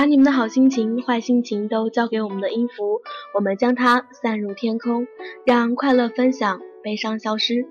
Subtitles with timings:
[0.00, 3.02] 把你们的好心情、坏心情都交给我们的音符，
[3.34, 5.06] 我们将它散入天空，
[5.44, 7.66] 让快乐分享，悲伤消失。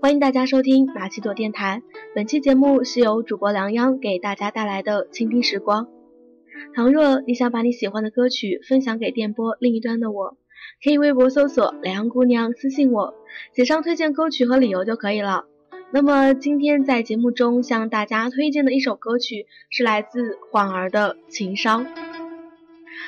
[0.00, 1.82] 欢迎大家收听马奇朵电台，
[2.14, 5.86] 本期节目是由主播梁央给大家带来的倾听时光。
[6.74, 10.38] 倘若你想把你喜欢的歌曲分享给电波另一端的我，
[10.82, 13.12] 可以微博搜索“梁姑娘”，私信我，
[13.54, 15.44] 写上推荐歌曲和理由就可以了。
[15.92, 21.86] 那么今天在节目中向大家推荐的一首歌曲是来自晃儿的《情伤》。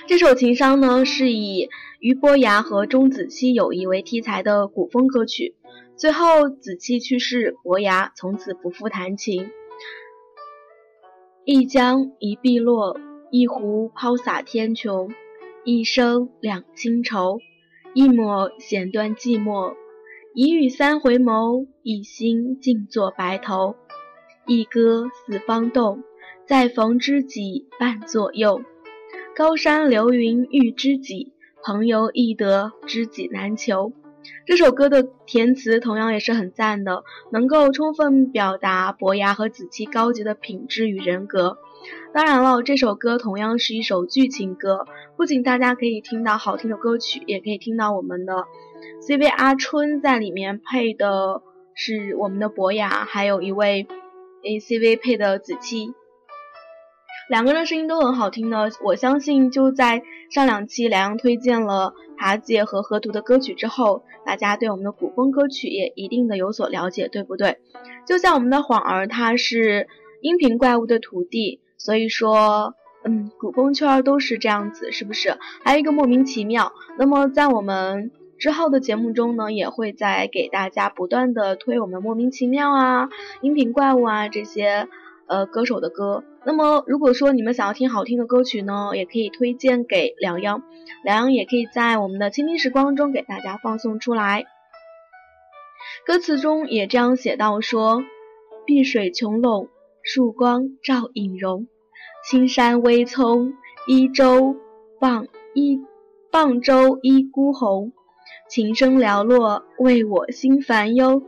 [0.07, 5.55] 这首《情伤》呢是以俞伯牙和钟子期友谊为题材的古风歌曲。
[5.97, 9.51] 最后子期去世，伯牙从此不复弹琴。
[11.45, 13.01] 一江一碧落，
[13.33, 15.11] 一湖抛洒天穹。
[15.65, 17.41] 一生两清愁，
[17.93, 19.75] 一抹弦断寂寞。
[20.41, 23.75] 一语三回眸，一心静坐白头。
[24.47, 26.05] 一歌四方动，
[26.47, 28.63] 再逢知己伴左右。
[29.35, 31.33] 高山流云遇知己，
[31.65, 33.93] 朋友易得，知己难求。
[34.47, 41.59] 这首歌的填词同样也是很赞的，能够充分表达伯牙和子期高洁的品质与人格。
[42.13, 48.45] 当然了，这首歌同样是一首剧情歌，不仅大家可以听到好听的歌曲，也可以听到我们的。
[49.01, 51.43] CV 阿春在里面配的
[51.75, 53.87] 是我们的伯牙，还有一位
[54.43, 55.95] ACV 配的子期，
[57.29, 58.69] 两个人声音都很好听呢。
[58.83, 67.59] 我相信就在上两期梁阳推荐了爬姐和河图的歌曲之后，大家对我们的古风歌曲也一定的有所了解，对不对？
[68.07, 69.89] 就像我们的晃儿，他是
[70.23, 75.37] 音频怪物的徒弟，所以说，嗯，古风圈都是这样子，是不是？
[75.65, 76.73] 还有一个莫名其妙。
[76.99, 78.11] 那么在我们。
[78.39, 83.09] 之后的节目中呢，也会再给大家不断的推我们莫名其妙啊、
[83.41, 84.87] 音频怪物啊这些
[85.29, 86.25] 呃歌手的歌。
[86.45, 90.63] 那么如果说你们想要听好听的歌曲呢，也可以推荐给梁央，
[91.05, 94.47] 梁央也可以在我们的倾听时光中给大家放送出来。
[96.07, 98.03] 歌词中也这样写到说：
[98.67, 99.69] 碧水琼垄，
[100.03, 101.67] 曙光照影容，
[102.29, 103.53] 青山微葱，
[103.87, 104.57] 一舟
[104.99, 105.81] 傍一
[106.31, 107.93] 傍舟一孤鸿。
[108.51, 111.23] 琴声寥落，为我心烦忧。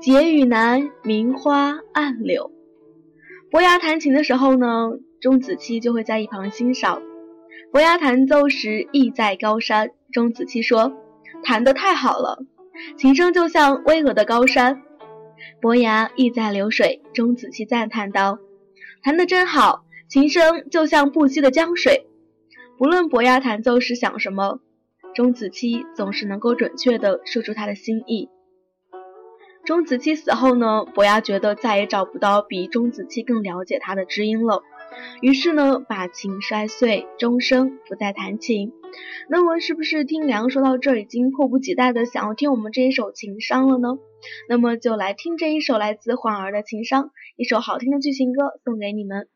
[0.00, 2.50] 结语难，名花暗柳。
[3.52, 7.02] 伯牙弹琴的时候呢，钟子期就会在一旁欣赏。
[7.70, 10.94] 伯牙弹奏时意在高山，钟子期说
[11.44, 12.46] ：“弹得太好了，
[12.96, 14.80] 琴声就像巍峨的高山。”
[15.60, 18.38] 伯牙意在流水，钟子期赞叹道
[19.04, 22.06] ：“弹得真好，琴声就像不息的江水。”
[22.78, 24.60] 不论伯牙弹奏时想什么。
[25.14, 28.30] 钟子期总是能够准确地说出他的心意。
[29.64, 34.64] 钟子期死后呢，伯牙觉得再也找不到比钟子期更了解他的知音了，
[35.20, 38.72] 于是呢，把琴摔碎，终生不再弹琴。
[39.28, 43.98] 那么，是不是听梁说到这儿，已经迫不及待的想要听我们这一首情伤了呢？
[44.48, 49.28] 那么，就来听这一首来自缓儿的情伤，一首好听的剧情歌，送给你们。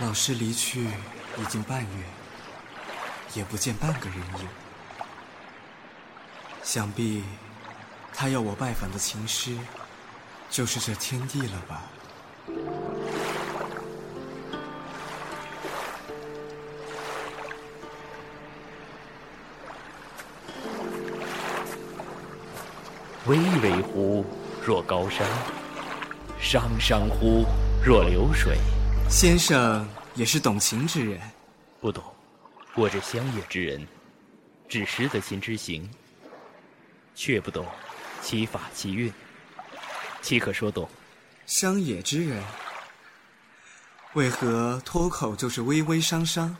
[0.00, 0.84] 老师离去
[1.38, 1.88] 已经半月，
[3.34, 4.48] 也不见半个人影。
[6.62, 7.24] 想必
[8.14, 9.58] 他要我拜访的情诗，
[10.48, 11.82] 就是这天地了吧？
[23.26, 24.24] 巍巍乎
[24.64, 25.26] 若高山，
[26.40, 27.44] 汤汤乎
[27.84, 28.58] 若流水。
[29.08, 31.18] 先生也是懂情之人，
[31.80, 32.04] 不懂。
[32.74, 33.86] 我这乡野之人，
[34.68, 35.88] 只识得琴之行，
[37.14, 37.66] 却不懂
[38.22, 39.12] 其法其韵，
[40.20, 40.88] 岂可说懂？
[41.46, 42.44] 乡野之人，
[44.12, 46.54] 为何脱口就是微微伤伤？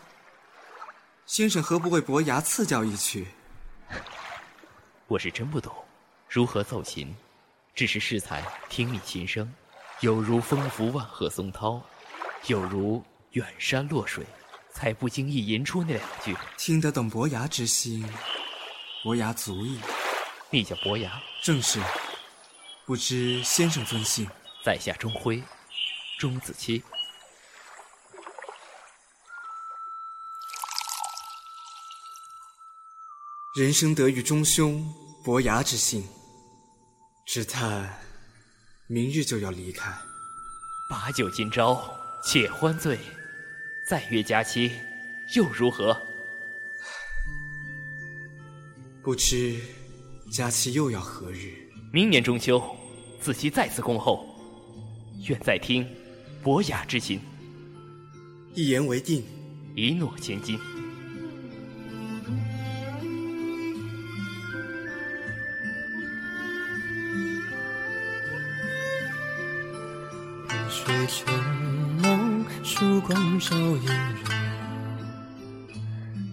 [1.26, 3.28] 先生何不为伯牙赐教一曲？
[5.06, 5.72] 我是真不懂，
[6.28, 7.14] 如何奏琴？
[7.74, 9.52] 只是适才听你琴声，
[10.00, 11.80] 有如风拂万壑松涛。
[12.46, 14.24] 有如远山落水，
[14.72, 16.36] 才不经意吟出那两句。
[16.56, 18.08] 听得懂伯牙之心，
[19.02, 19.78] 伯牙足矣。
[20.50, 21.20] 你叫伯牙？
[21.42, 21.80] 正是。
[22.86, 24.26] 不知先生尊姓？
[24.64, 25.42] 在下钟辉，
[26.18, 26.82] 钟子期。
[33.56, 34.94] 人生得遇中兄
[35.24, 36.06] 伯牙之幸，
[37.26, 37.98] 只叹
[38.86, 39.92] 明日就要离开。
[40.88, 41.94] 把酒今朝。
[42.22, 42.98] 且欢醉，
[43.86, 44.72] 再约佳期，
[45.34, 45.96] 又如何？
[49.02, 49.58] 不知
[50.30, 51.54] 佳期又要何日？
[51.92, 52.62] 明年中秋，
[53.20, 54.26] 子期再次恭候，
[55.26, 55.88] 愿再听
[56.42, 57.18] 伯雅之心。
[58.54, 59.24] 一言为定，
[59.74, 60.58] 一诺千金。
[72.78, 74.14] 烛光照影人。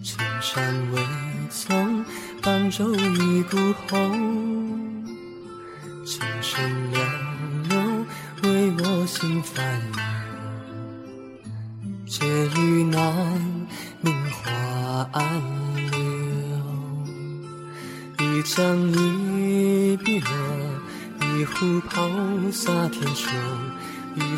[0.00, 1.02] 青山未
[1.50, 2.04] 纵，
[2.40, 3.56] 伴舟一孤
[3.88, 5.04] 鸿。
[6.04, 6.62] 琴声
[6.92, 6.98] 寥
[7.68, 8.06] 落，
[8.44, 9.82] 为我心烦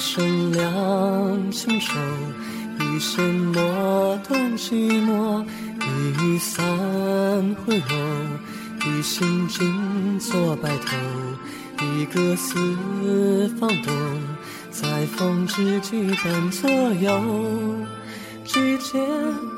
[0.09, 1.99] 一生两情愁，
[2.81, 5.45] 一弦墨断寂寞，
[5.83, 6.65] 一雨三
[7.57, 7.91] 回眸，
[8.87, 10.97] 一心静坐白头，
[11.85, 12.57] 一歌四
[13.61, 13.95] 方动，
[14.71, 17.21] 在风之际伴左右。
[18.47, 18.99] 季节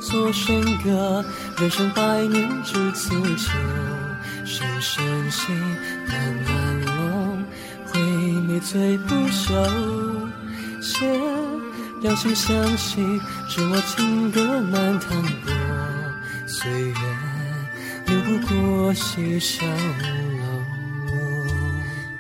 [0.03, 1.25] 作笙歌，
[1.61, 3.53] 人生百年只此求。
[4.45, 5.53] 深深系，
[6.09, 7.45] 漫漫龙，
[7.87, 8.01] 回
[8.49, 9.55] 眉醉不休。
[10.81, 11.07] 借
[12.01, 15.53] 两心相惜，知我情歌难弹拨。
[16.47, 16.95] 岁月
[18.07, 19.73] 流不过西小楼，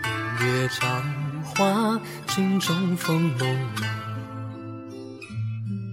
[0.04, 0.86] 明月照
[1.42, 3.44] 花镜中风朦
[3.76, 3.84] 胧。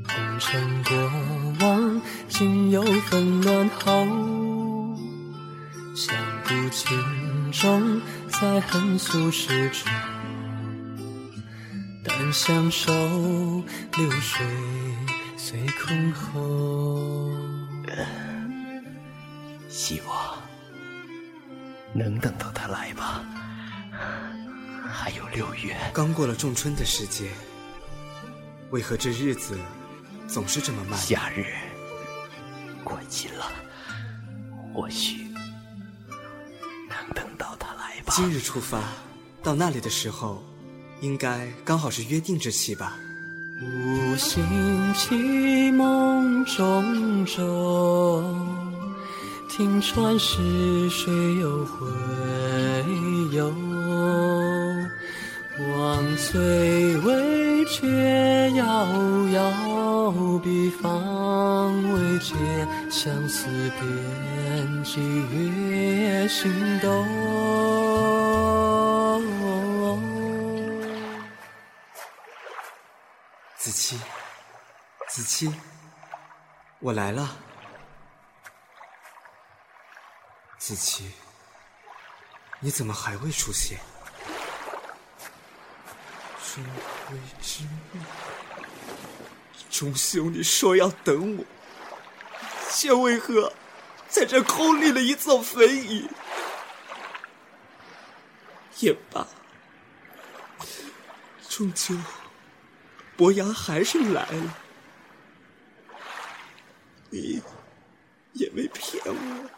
[0.08, 4.06] 红尘过往，今又纷乱后。
[5.96, 9.90] 相顾情重，在恨俗世中。
[12.07, 12.92] 但相守，
[13.98, 14.45] 流水
[15.38, 17.31] 随空后。
[19.69, 20.38] 希望。
[21.94, 23.24] 能等到他来吧。
[24.89, 27.30] 还有六月，刚过了仲春的时节，
[28.71, 29.57] 为何这日子
[30.27, 31.00] 总是这么慢？
[31.00, 31.45] 夏日
[32.83, 33.51] 过尽了，
[34.74, 35.27] 或许
[36.89, 38.13] 能等到他来吧。
[38.15, 38.81] 今日出发，
[39.44, 40.44] 到那里的时候。
[41.02, 42.98] 应该刚好是约定之期吧。
[43.62, 44.44] 无心
[44.94, 48.24] 起梦中舟，
[49.50, 51.88] 听船逝水又回
[53.32, 53.52] 游。
[55.76, 56.40] 望翠
[56.98, 58.88] 微却遥
[59.34, 62.36] 遥，彼方未解，
[62.92, 63.48] 相思
[63.80, 65.02] 边际
[65.34, 67.47] 月心动。
[73.88, 74.01] 子期，
[75.07, 75.54] 子期，
[76.80, 77.38] 我来了。
[80.57, 81.13] 子期，
[82.60, 83.80] 你怎么还未出现？
[86.54, 86.62] 中
[87.07, 88.01] 归之日，
[89.72, 91.45] 中秋你说要等我，
[92.69, 93.54] 却为何
[94.10, 96.10] 在这空立了一座坟茔？
[98.79, 99.25] 也罢，
[101.48, 101.96] 终究。
[103.17, 104.53] 伯牙还是来了，
[107.09, 107.41] 你
[108.33, 109.50] 也没骗我。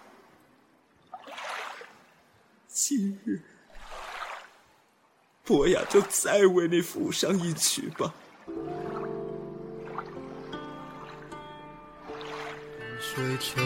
[2.69, 3.41] 今日，
[5.43, 8.13] 伯牙就再为你抚上一曲吧。
[13.01, 13.61] 水秋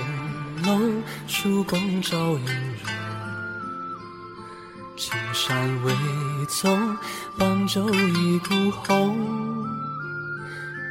[0.64, 2.86] 浓，曙光照影人。
[4.98, 5.94] 青山未
[6.48, 6.98] 纵，
[7.38, 9.54] 伴舟一孤鸿。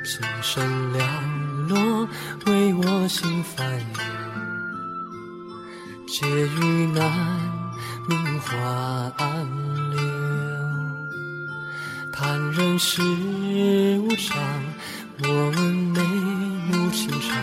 [0.04, 0.98] 琴声寥
[1.68, 2.08] 落，
[2.46, 4.00] 为我心烦忧。
[6.08, 7.08] 结语难，
[8.08, 8.56] 名花
[9.16, 9.46] 暗
[9.90, 10.00] 流。
[12.12, 13.00] 叹人世
[14.00, 14.36] 无常，
[15.18, 17.38] 莫问眉目情长。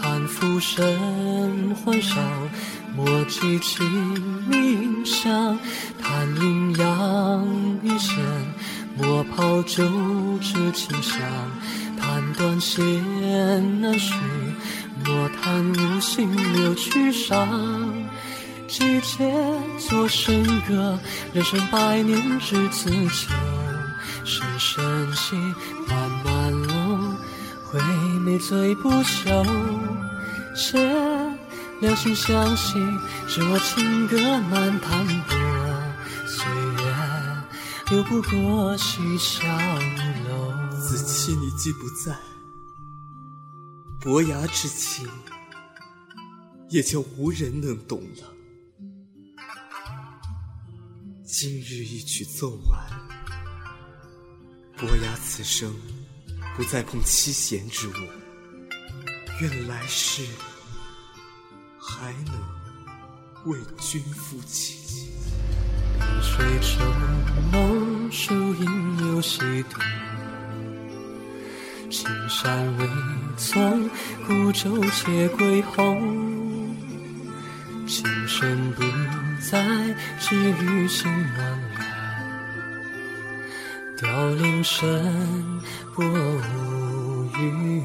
[0.00, 2.20] 叹浮生欢少，
[2.94, 3.84] 莫记清
[4.48, 5.58] 明香。
[6.00, 7.46] 叹阴阳
[7.82, 8.16] 一线，
[8.96, 9.84] 莫抛酒
[10.40, 11.20] 池清香。
[11.98, 12.82] 弹断弦
[13.80, 14.14] 难续，
[15.04, 17.48] 莫叹无心留曲上。
[18.66, 19.32] 季节
[19.78, 20.98] 作笙歌，
[21.32, 23.32] 人生百年只此秋。
[24.24, 25.36] 深深系，
[25.88, 27.16] 漫漫龙，
[27.70, 27.80] 回
[28.24, 29.44] 眉醉不休。
[30.54, 30.78] 借
[31.80, 32.78] 两心相惜，
[33.28, 35.41] 是我情歌难弹拨。
[37.92, 39.44] 流不过西小
[40.26, 40.80] 楼。
[40.80, 42.18] 子期，你既不在，
[44.00, 45.06] 伯牙之情
[46.70, 48.32] 也将无人能懂了。
[51.22, 52.90] 今日一曲奏完，
[54.78, 55.70] 伯牙此生
[56.56, 57.92] 不再碰七弦之物，
[59.42, 60.26] 愿来世
[61.78, 62.34] 还能
[63.44, 64.78] 为君抚琴。
[66.02, 66.84] 碧水周
[67.52, 69.38] 梦，树影又西
[69.70, 69.80] 东。
[71.90, 72.88] 青山未
[73.36, 73.88] 从，
[74.26, 76.76] 孤舟且归鸿。
[77.86, 78.82] 情深不
[79.40, 79.62] 再
[80.18, 81.86] 只余心暖暖，
[83.98, 85.60] 凋零声
[85.94, 87.82] 波无云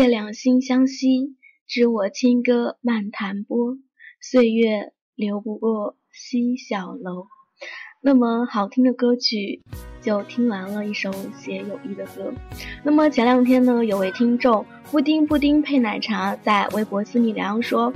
[0.00, 1.36] 谢两心相惜，
[1.68, 3.76] 知我轻歌漫弹拨，
[4.18, 4.94] 岁月。
[5.14, 7.26] 流不过西小楼。
[8.00, 9.60] 那么好听的歌曲，
[10.00, 12.32] 就听完了一首写友谊的歌。
[12.82, 17.92] 那么前两天呢，有位听众布丁布丁配奶茶在微博私密聊说，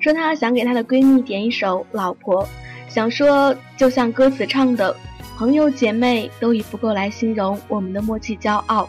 [0.00, 2.46] 说她想给她的闺蜜点一首《老婆》，
[2.88, 4.96] 想说就像歌词唱的，
[5.36, 8.88] 朋友姐妹都以不够来形容我们的默契、骄傲、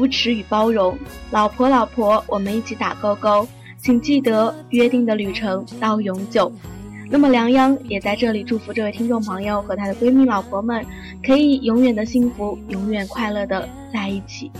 [0.00, 0.96] 扶持与包容。
[1.30, 6.50] 老婆老婆，我们一起打勾勾，请记得约定的旅程到永久。
[7.10, 10.82] 那么梁央也在这里祝福这位听众朋友和他的闺蜜老婆们，
[11.22, 14.50] 可以永远的幸福，永远快乐的在一起。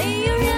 [0.00, 0.49] Are you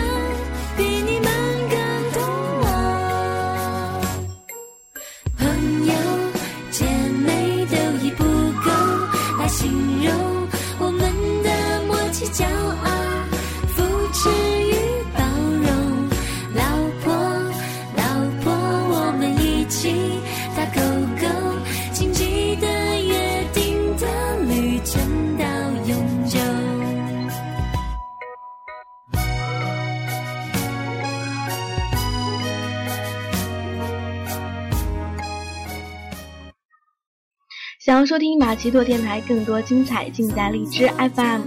[37.93, 41.43] 想要收听马奇朵电台更多精彩，尽在荔枝 FM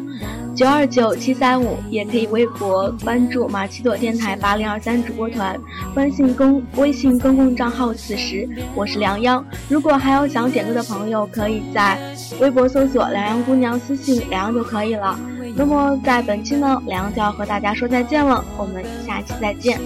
[0.56, 5.60] 九二九七三五，也可以微博关注马奇朵电台八零二三主播团，
[5.96, 9.44] 微信公微信公共账号此时我是梁央。
[9.68, 11.98] 如果还有想点歌的朋友，可以在
[12.40, 15.20] 微博搜索“梁央姑娘”，私信梁央就可以了。
[15.56, 19.82] 那么在本期呢，梁央就要和大家说再见了，我们下期再见。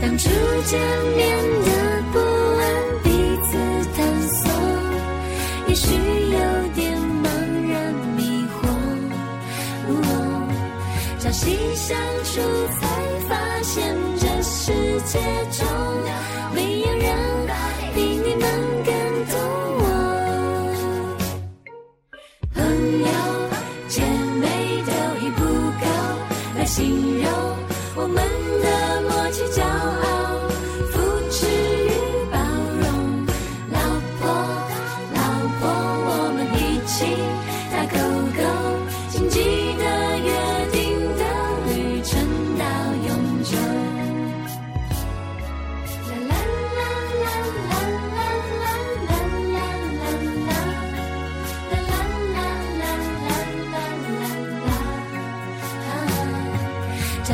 [0.00, 0.30] 当初
[0.64, 0.80] 见
[1.14, 1.75] 面的
[11.86, 12.40] 相处，
[12.80, 12.80] 才
[13.28, 15.20] 发现这世界
[15.52, 15.64] 中
[16.52, 17.35] 没有人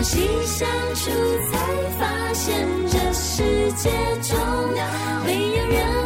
[0.02, 1.11] 细相处，
[1.50, 1.59] 才
[1.99, 3.90] 发现这世界
[4.23, 4.37] 中
[5.25, 6.01] 没有人